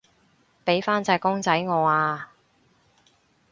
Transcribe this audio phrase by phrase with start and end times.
[0.65, 2.31] 畀返隻公仔我啊